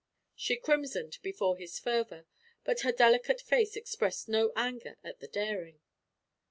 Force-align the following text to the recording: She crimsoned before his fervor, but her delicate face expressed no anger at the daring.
She 0.35 0.55
crimsoned 0.57 1.19
before 1.21 1.55
his 1.57 1.77
fervor, 1.77 2.25
but 2.63 2.79
her 2.79 2.91
delicate 2.91 3.39
face 3.39 3.75
expressed 3.75 4.27
no 4.27 4.51
anger 4.55 4.97
at 5.03 5.19
the 5.19 5.27
daring. 5.27 5.79